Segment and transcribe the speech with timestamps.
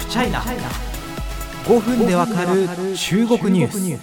[0.00, 2.66] フチャイナ5分でわかる
[2.96, 4.00] 中国ニュース。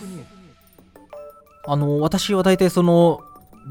[1.66, 3.22] あの私は大体その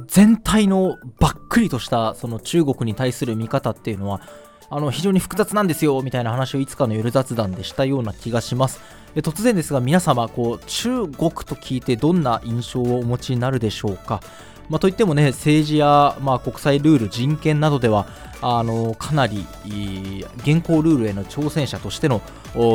[0.07, 4.21] 全体のばっくりとしたその中国に対する見方っていうのは
[4.69, 8.81] あの非常に複雑なんですよみたいな話をいつかの夜雑談でしたような気がします。
[9.15, 14.21] 突然ですが皆様こう中国と聞いてどんな印象をお持ちになるでしょうか？
[14.69, 18.07] まあ、といってもね政治や、まあ、国際ルール人権などでは
[18.43, 19.47] あのかなり
[20.39, 22.21] 現行ルールへの挑戦者としての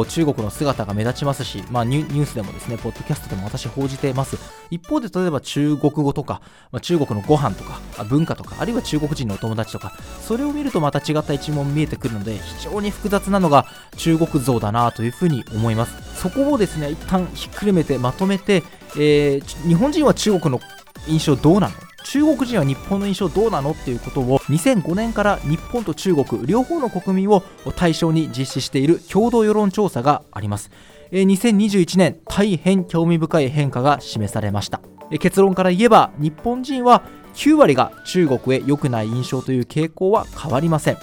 [0.07, 4.38] 中国の姿が目立ちますし、まあ、ニュースでもですねポッドキャストでも私報じています。
[4.71, 13.65] 一方で例えば中国語とか、まあ、中国のご飯とか文化とかあるいは中国人のお友達とかそれを見るとまた違った一面見えてくるので非常に複雑なのが
[13.98, 16.21] 中国像だなというふうに思います。
[16.21, 18.63] そこをですね一旦ひっくるめてまとめて、
[18.95, 20.62] えー、日本人は中国の
[21.07, 21.73] 印象どうなの？
[22.03, 27.43] 中国人は日本の印象どうなのっていうことを2005年から日本と中国両方の国民を
[27.76, 30.71] 対象に実施している共同世論調査があります。
[31.11, 34.81] 2021年大変興味深い変化が示されました。
[35.20, 37.03] 結論から言えば日本人は
[37.34, 40.98] 9割が中国へ良くない印象という傾向は変わりません。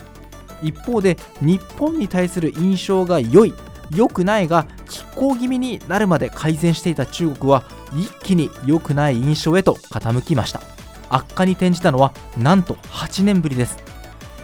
[0.62, 3.54] 一方で日本に対する印象が良い
[3.94, 7.64] 良くないが拮抗気味になるまで改善していた中国は
[7.94, 10.77] 一気に良くない印象へと傾きました。
[11.10, 13.76] 悪化に転じたのはなんと8年ぶりです。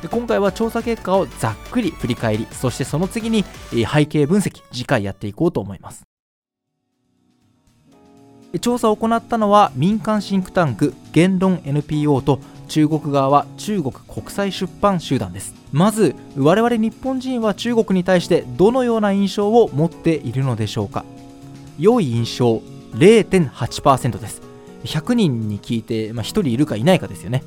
[0.02, 6.04] で今回は調査結果をざっくり振り返りそしてその次に背景分析次回やっていこうと思います。
[8.60, 15.54] 調査を行ったのは民間シンクタンク言論 NPO と中国側は中国国際出版集団です。
[15.72, 21.04] まず我々日本人は中国に対してどのような印象を持っているのでしょうか。
[21.78, 24.43] 良い印象0.8%です。
[24.84, 27.42] 100人に聞いて、まあ、1人いるかいないかですよね。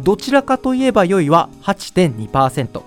[0.00, 2.82] どちらかといえば良いは8.2%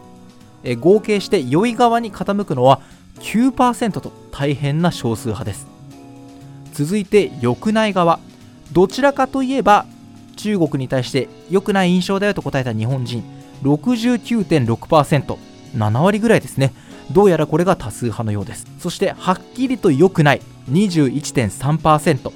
[0.64, 2.82] え合計して良い側に傾くのは
[3.20, 5.68] 9%と大変な少数派です。
[6.74, 8.20] 続いて良くない側。
[8.72, 9.86] どちらかといえば
[10.36, 13.24] 中国に対して良くない印象だよと答えた日本人。
[13.62, 15.38] 69.6%、
[15.76, 16.74] 7割ぐらいですね。
[17.12, 18.66] どうやらこれが多数派のようです。
[18.80, 20.42] そして、はっきりと良くない。
[20.70, 22.32] 21.3%、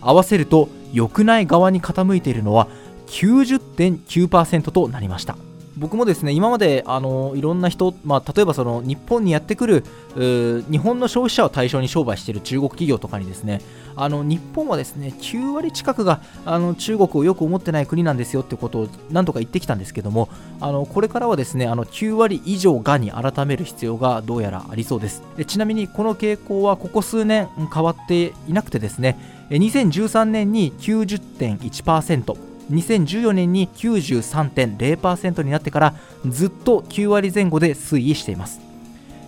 [0.00, 2.68] 合わせると良くない側に傾いているのは
[3.06, 5.36] 90.9%となりました。
[5.76, 13.60] 僕もですね今まであのいろんな人、まあ、例えばその日本にやってくる日本の消費者を対象に商売している中国企業とかにですね
[13.96, 20.28] あの日本はですね9割近くがあの中国をよく思ってない国なんですよってことを何とか言ってきたんですけども
[20.60, 35.94] あのこれからはですねあの9割以上がに改める必要がどうやらありそうですちなみにこの傾向はここ数年変わっていなくてですね2013年に90.1% 2014年に93.0%になってから
[36.26, 38.60] ずっと9割前後で推移しています。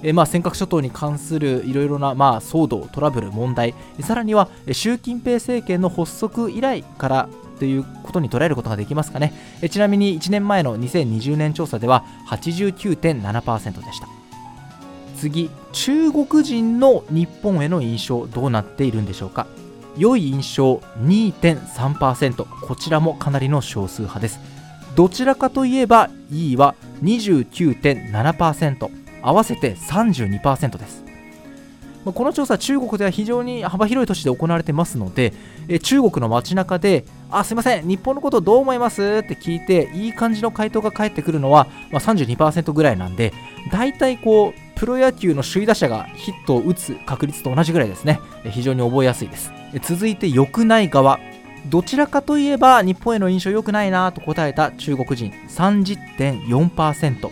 [0.03, 9.33] えまあ、尖閣諸島に関するいろいろな、まあ、騒動、トラブル、問題、さらには習近平政権の発足以来からということに捉えることができますかね。
[9.63, 14.09] えちなみに1年前の2020年調査では89.7%でした。
[15.17, 19.47] 次、中国人の日本への印象どうなっているんでしょうか。
[19.97, 24.41] 良い印象2.3%こちらもかなりの少数派です。
[24.95, 28.91] どちらかといえばいいは29.7%
[29.23, 31.05] 合わせて32%です。
[32.13, 35.33] この調査中国では非常に幅広い都市で行われてますので
[35.83, 43.33] 中国の街中であすいません日本のことどう思いますって聞いていい感じの回答が返ってくるのは、ま、32%ぐらいなんで
[43.73, 48.21] 大体こうプロ野球の首位打者がヒットを打つ確率と同じぐらいですね。
[48.51, 49.51] 非常に覚えやすいです。
[49.81, 51.19] 続いて良くない側。
[51.71, 55.33] どちらかといえば日本への印象良くないなと答えた中国人。
[55.49, 57.31] 30.4%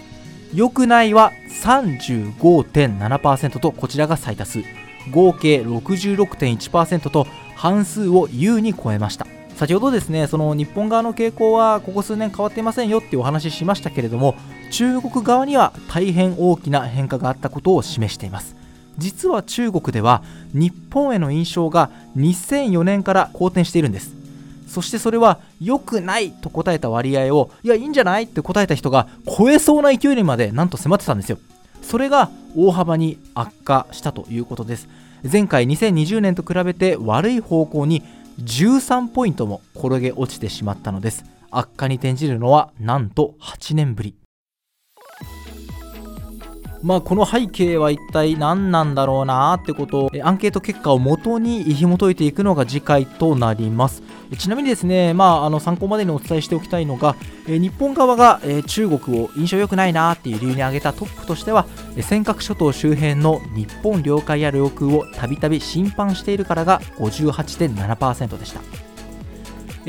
[0.55, 4.61] 良くないは35.7%とこちらが最多数。
[5.11, 9.27] 合計66.1%と半数を優に超えました。
[9.57, 14.34] 先ほどですねその日本側の傾向はここ数年変わっていませんよってお話ししましたけれども
[14.71, 18.57] 中国側には大変大きな変化があったことを示しています。
[18.99, 20.22] 実は中国では
[20.53, 24.15] 日本への印象が2004年から好転しているんです。
[24.66, 31.39] そしてそれは良くないと答えた割合をいやいいんじゃないって答えた人が超えそうな勢いにまでなんと迫ってたんですよ。
[31.83, 34.89] それが大幅に悪化したということです。
[35.31, 38.03] 前回2020年と比べて悪い方向に
[38.41, 41.25] 13ポイントも転げ落ちてしまったのです。
[41.51, 44.15] 悪化に転じるのはなんと8年ぶり。
[46.83, 54.03] まあこの背景は一体何なんだろうなってことをアンケート結果をもとに紐解いていくのが次回となります
[54.37, 61.67] ちなみにですね、まあ、あの参考までにお伝えしておきたいのが、え日本側が、え中国を印象良くないなっていう理由に挙げたトップとしては、
[62.01, 68.91] 尖閣諸島周辺の日本領海や領空をたびたび侵犯しているからが58.7%でした。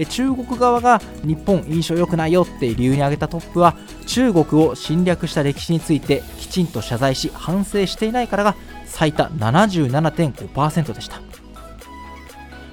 [0.10, 3.76] 中国側が日本印象良くないよって理由に挙げたトップは
[4.06, 8.56] 中国を侵略した歴史についてきちんと謝罪し反省していないからが
[8.86, 11.22] 最多77.5%でした、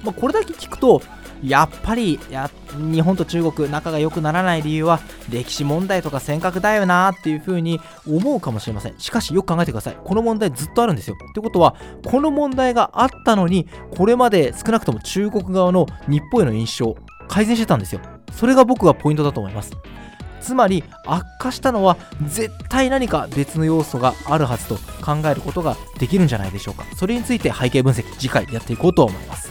[0.03, 1.01] まあ、これだけ聞くと
[1.43, 8.99] やっぱりや日本と中国仲が良くならない理由は歴史問題とか尖閣だよなっていう風に思うかもしれません。
[8.99, 9.97] しかしよく考えてください。
[10.03, 11.15] この問題ずっとあるんですよ。
[11.15, 11.75] ってことは
[12.05, 16.95] この問題があったのにこれまで少なくとも中国側の日本への印象
[17.31, 18.01] 改善してたんですよ。
[18.33, 19.71] それが僕はポイントだと思います。
[20.41, 26.83] つまり悪化したのは絶対何か別の要素があるはずと考えることができるんじゃないでしょうか。
[26.97, 29.50] それについて背景分析次回やっていこうと思います。